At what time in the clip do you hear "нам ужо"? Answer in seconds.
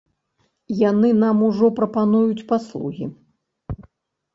1.25-1.71